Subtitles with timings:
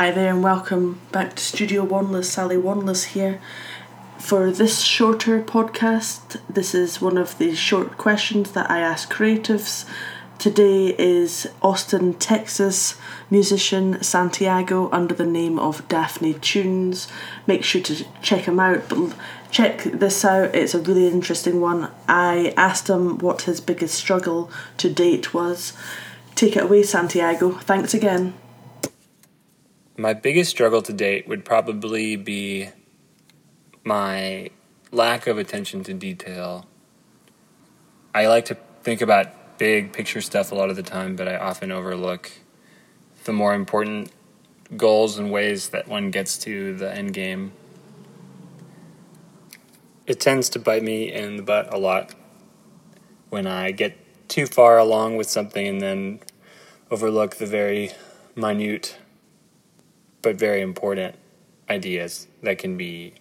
[0.00, 2.24] Hi there, and welcome back to Studio Wanless.
[2.24, 3.38] Sally Wanless here.
[4.18, 9.86] For this shorter podcast, this is one of the short questions that I ask creatives.
[10.38, 12.94] Today is Austin, Texas
[13.28, 17.06] musician Santiago under the name of Daphne Tunes.
[17.46, 19.14] Make sure to check him out, but
[19.50, 21.90] check this out, it's a really interesting one.
[22.08, 25.74] I asked him what his biggest struggle to date was.
[26.36, 27.50] Take it away, Santiago.
[27.50, 28.32] Thanks again.
[30.00, 32.70] My biggest struggle to date would probably be
[33.84, 34.48] my
[34.90, 36.64] lack of attention to detail.
[38.14, 41.36] I like to think about big picture stuff a lot of the time, but I
[41.36, 42.32] often overlook
[43.24, 44.10] the more important
[44.74, 47.52] goals and ways that one gets to the end game.
[50.06, 52.14] It tends to bite me in the butt a lot
[53.28, 53.98] when I get
[54.30, 56.20] too far along with something and then
[56.90, 57.90] overlook the very
[58.34, 58.96] minute
[60.22, 61.14] but very important
[61.68, 63.14] ideas that can be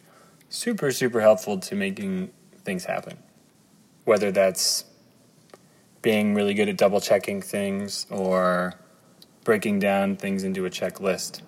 [0.50, 2.32] super, super helpful to making
[2.64, 3.18] things happen.
[4.06, 4.86] Whether that's
[6.02, 8.74] being really good at double checking things or
[9.44, 11.42] breaking down things into a checklist.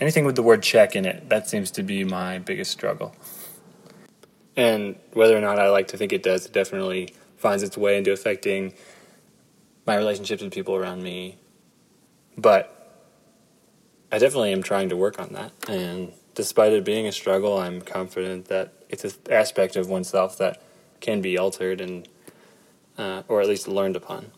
[0.00, 3.14] Anything with the word check in it, that seems to be my biggest struggle.
[4.56, 7.98] And whether or not I like to think it does, it definitely finds its way
[7.98, 8.74] into affecting
[9.86, 11.36] my relationships with people around me.
[12.38, 12.83] But
[14.14, 15.50] I definitely am trying to work on that.
[15.68, 20.62] And despite it being a struggle, I'm confident that it's an aspect of oneself that
[21.00, 22.06] can be altered and,
[22.96, 24.30] uh, or at least learned upon.